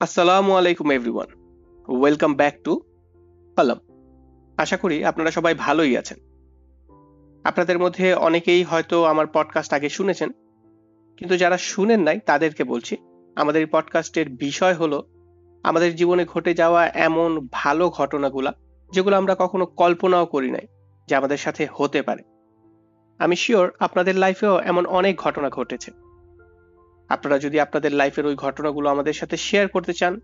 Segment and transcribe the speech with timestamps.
[0.00, 1.28] আসসালামু আলাইকুম everyone
[1.88, 2.72] welcome back to
[3.56, 3.78] কলম
[4.58, 6.18] আশা করি আপনারা সবাই ভালোই আছেন।
[7.44, 10.30] আপনাদের মধ্যে অনেকেই হয়তো আমার পডকাস্ট আগে শুনেছেন,
[11.16, 12.96] কিন্তু যারা শুনেন নাই, তাদেরকে বলছি,
[13.36, 15.02] আমাদের এই পডকাস্টের বিষয় হলো,
[15.62, 18.52] আমাদের জীবনে ঘটে যাওয়া এমন ভালো ঘটনাগুলা,
[18.92, 20.66] যেগুলো আমরা কখনো কল্পনাও করি নাই
[21.08, 22.22] যে আমাদের সাথে হতে পারে।
[23.18, 25.90] আমি শিওর আপনাদের লাইফেও এমন অনেক ঘটনা ঘটেছে।
[27.10, 30.20] আপনারা যদি আপনাদের লাইফের ওই ঘটনাগুলো আমাদের সাথে শেয়ার করতে চান,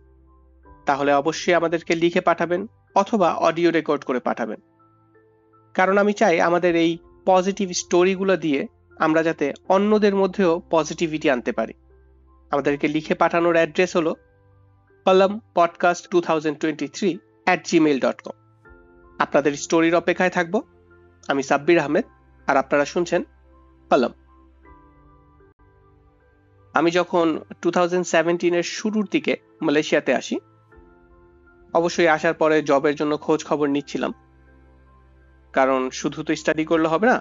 [0.86, 4.60] তাহলে অবশ্যই আমাদেরকে লিখে পাঠাবেন অথবা অডিও রেকর্ড করে পাঠাবেন।
[5.74, 8.66] কারণ আমি চাই আমাদের এই পজিটিভ স্টোরিগুলো দিয়ে
[8.98, 11.74] আমরা যাতে অন্যদের মধ্যেও পজিটিভিটি আনতে পারি।
[12.50, 14.14] আমাদেরকে লিখে পাঠানোর অ্যাড্রেস হলো
[15.04, 18.36] Kolom podcast two thousand twenty three at Gmail dot com
[19.18, 20.54] আপনাদের স্টোরির অপেক্ষায় থাকব।
[21.28, 22.04] আমি সাব্বির আহমেদ,
[22.46, 23.24] আর আপনারা শুনছেন
[23.90, 24.12] কলম
[26.78, 27.26] আমি যখন
[27.62, 27.68] টু
[28.14, 29.32] সেভেন্টিনের শুরুর দিকে
[29.66, 30.36] মালয়েশিয়াতে আসি,
[31.74, 34.12] অবশ্যই আসার পরে জবের জন্য খোঁজ খবর নিচ্ছিলাম।
[35.54, 37.18] কারণ শুধু তো স্টাডি করলে হবে না,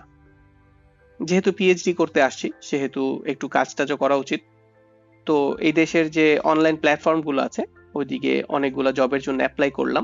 [1.19, 4.41] যেহেতু পিএইচডি করতে আসছি, সেহেতু একটু কাজ টাজও করা উচিত।
[5.27, 5.35] তো
[5.67, 7.61] এই দেশের যে অনলাইন প্ল্যাটফর্মগুলো আছে,
[7.97, 10.03] ওইদিকে অনেকগুলো জবের জন্য অ্যাপ্লাই করলাম।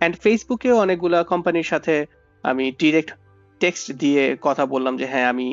[0.00, 1.94] অ্যান্ড ফেসবুকেও অনেকগুলো কোম্পানির সাথে
[2.44, 3.10] আমি ডিরেক্ট
[3.60, 5.48] টেক্সট দিয়ে কথা বললাম যে হ্যাঁ আমি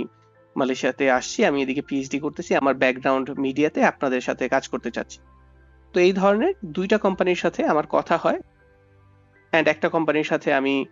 [0.55, 5.19] মালয়েশিয়াতে আসছি, আমি এদিকে পিএইচডি করতেছি, আমার ব্যাকগ্রাউন্ড মিডিয়াতে আপনাদের সাথে কাজ করতে চাচ্ছি।
[5.93, 8.39] তো এই ধরনের দুইটা কোম্পানির সাথে আমার কথা হয়
[9.51, 10.85] অ্যান্ড একটা কোম্পানির সাথে আমি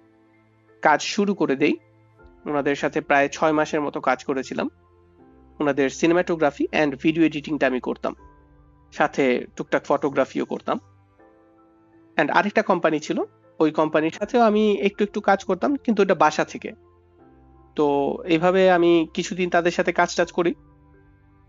[0.82, 1.78] কাজ শুরু করে দেই।
[2.46, 4.70] ওনাদের সাথে প্রায় ছয় মাসের মতো কাজ করেছিলাম।
[5.60, 8.14] ওনাদের সিনেমাটোগ্রাফি অ্যান্ড ভিডিও এডিটিংটা আমি করতাম।
[8.94, 10.80] সাথে টুকটাক ফটোগ্রাফিও করতাম।
[12.16, 13.18] অ্যান্ড আরেকটা কোম্পানি ছিল,
[13.60, 16.72] ওই কোম্পানির সাথেও আমি একটু একটু কাজ করতাম, কিন্তু ওটা বাসা থেকে।
[17.76, 20.54] তো এইভাবে আমি কিছুদিন তাদের সাথে কাজ টাজ করি।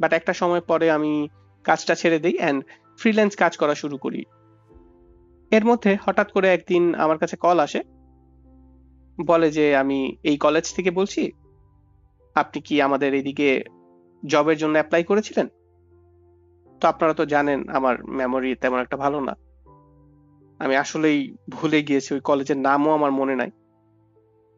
[0.00, 1.28] বাট একটা সময় পরে আমি
[1.64, 2.64] কাজটা ছেড়ে দিই অ্যান্ড
[2.98, 4.24] ফ্রিল্যান্স কাজ করা শুরু করি।
[5.50, 7.82] এর মধ্যে হঠাৎ করে একদিন আমার কাছে কল আসে।
[9.26, 11.32] বলে যে, আমি এই কলেজ থেকে বলছি,
[12.34, 13.64] আপনি কি আমাদের এদিকে
[14.26, 15.48] জবের জন্য অ্যাপ্লাই করেছিলেন?
[16.80, 19.36] তো আপনারা তো জানেন, আমার মেমোরি তেমন একটা ভালো না।
[20.58, 23.50] আমি আসলেই ভুলে গিয়েছি, ওই কলেজের নামও আমার মনে নাই।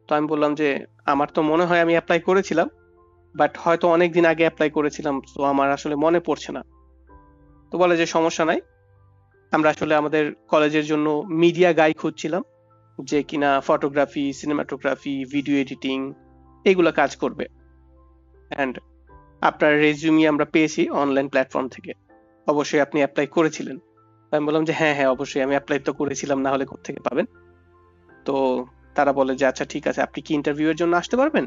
[0.07, 2.69] তো আমি বললাম যে, আমার তো মনে হয় আমি অ্যাপ্লাই করেছিলাম
[3.35, 6.61] বাট হয়তো অনেক দিন আগে অ্যাপ্লাই করেছিলাম তো আমার আসলে মনে পড়ছে না।
[7.71, 8.61] তো বলে যে, সমস্যা নাই।
[9.51, 12.43] আমরা আসলে আমাদের কলেজের জন্য মিডিয়া গাই খুঁজছিলাম,
[12.99, 16.13] যে কিনা ফটোগ্রাফি সিনেমাটোগ্রাফি ভিডিও এডিটিং
[16.65, 17.45] এগুলো কাজ করবে।
[18.49, 18.79] অ্যান্ড
[19.41, 21.93] আপনার রেজিউমি আমরা পেয়েছি অনলাইন প্ল্যাটফর্ম থেকে।
[22.47, 23.77] অবশ্যই আপনি অ্যাপ্লাই করেছিলেন।
[24.31, 27.25] আমি বললাম যে হ্যাঁ হ্যাঁ অবশ্যই আমি অ্যাপ্লাই তো করেছিলাম না হলে কোথেকে পাবেন?
[28.25, 28.65] তো
[28.97, 31.45] তারা বলে যে আচ্ছা ঠিক আছে, আপনি কি ইন্টারভিউ এর জন্য আসতে পারবেন?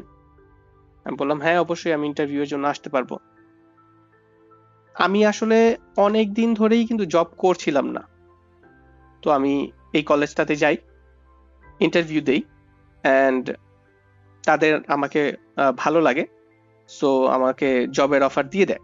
[1.05, 3.11] আমি বললাম হ্যাঁ অবশ্যই আমি ইন্টারভিউ এর জন্য আসতে পারব।
[4.95, 5.57] আমি আসলে
[5.97, 8.03] অনেক দিন ধরেই কিন্তু জব করছিলাম না।
[9.23, 9.53] তো আমি
[9.93, 10.75] এই কলেজটাতে যাই
[11.79, 12.41] ইন্টারভিউ দেই
[13.03, 13.45] অ্যান্ড
[14.43, 15.21] তাদের আমাকে
[15.77, 16.23] ভালো লাগে
[16.89, 18.83] সো আমাকে জবের অফার দিয়ে দেয়।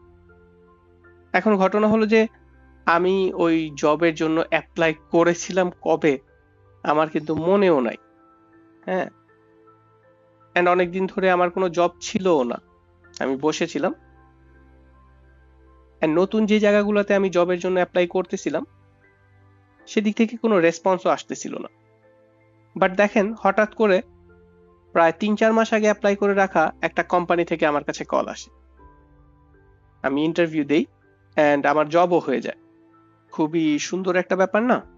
[1.33, 2.21] এখন ঘটনা হলো যে,
[2.87, 6.13] আমি ওই জবের জন্য অ্যাপ্লাই করেছিলাম কবে?
[6.83, 7.97] আমার কিন্তু মনেও নাই।
[8.87, 9.09] হ্যাঁ।
[10.51, 12.61] অ্যান্ড অনেকদিন ধরে আমার কোনো জব ছিলও না।
[13.19, 13.93] আমি বসেছিলাম।
[15.97, 18.65] অ্যান্ড নতুন যে জায়গাগুলোতে আমি জবের জন্য অ্যাপ্লাই করতেছিলাম,
[19.87, 21.67] সেদিক থেকে কোনো রেসপন্সও আসতেছিল না।
[22.77, 24.01] বাট দেখেন, হঠাৎ করে
[24.91, 28.51] প্রায় তিন চার মাস আগে অ্যাপ্লাই করে রাখা একটা কোম্পানি থেকে আমার কাছে কল আসে।
[30.01, 30.85] আমি ইন্টারভিউ দেই
[31.35, 32.57] অ্যান্ড আমার জবও হয়ে যায়।
[33.31, 34.96] খুবই সুন্দর একটা ব্যাপার না?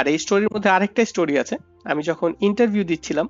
[0.00, 1.56] আর এই স্টোরির মধ্যে আরেকটা স্টোরি আছে।
[1.90, 3.26] আমি যখন ইন্টারভিউ দিচ্ছিলাম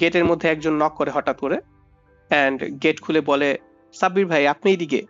[0.00, 1.56] গেটের মধ্যে একজন নক করে হঠাৎ করে
[2.30, 3.48] অ্যান্ড গেট খুলে বলে,
[3.94, 5.00] সাব্বির ভাই, আপনি এদিকে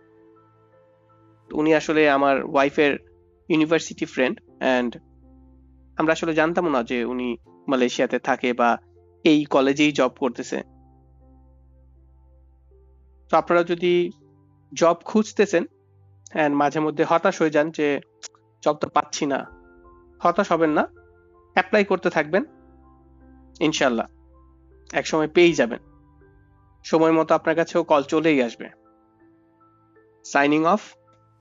[1.50, 2.92] উনি আসলে আমার ওয়াইফের
[3.48, 4.90] ইউনিভার্সিটি ফ্রেন্ড অ্যান্ড
[5.96, 7.28] আমরা আসলে জানতাম না যে উনি
[7.70, 8.70] মালয়েশিয়াতে থাকে বা
[9.24, 10.58] এই কলেজেই জব করতেছে।
[13.30, 13.92] তো আপনারা যদি
[14.72, 15.64] জব খুঁজতেছেন
[16.34, 17.86] অ্যান্ড মাঝে মধ্যে হতাশ হয়ে যান যে
[18.62, 19.38] জব তো পাচ্ছি না।
[20.18, 20.88] হতাশ হবেন না
[21.54, 22.44] অ্যাপ্লাই করতে থাকবেন
[23.60, 24.06] ইনশাল্লাহ
[24.92, 25.78] এক সময় পেয়েই যাবেন।
[26.84, 28.68] সময় মতো আপনার কাছেও কল চলেই আসবে।
[30.24, 30.82] সাইনিং অফ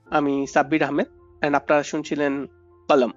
[0.06, 1.06] আমি সাব্বির আহমেদ
[1.38, 2.46] অ্যান্ড আপনারা শুনছিলেন
[2.88, 3.10] কলম।